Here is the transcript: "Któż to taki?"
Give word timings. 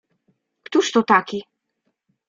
"Któż 0.63 0.91
to 0.91 1.03
taki?" 1.03 1.43